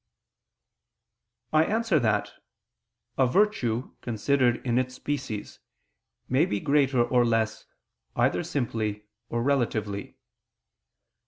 I 1.53 1.63
answer 1.63 1.99
that, 1.99 2.31
A 3.19 3.27
virtue 3.27 3.95
considered 4.01 4.57
in 4.65 4.79
its 4.79 4.95
species 4.95 5.59
may 6.27 6.47
be 6.47 6.59
greater 6.59 7.03
or 7.03 7.23
less, 7.23 7.67
either 8.15 8.41
simply 8.41 9.05
or 9.29 9.43
relatively. 9.43 10.17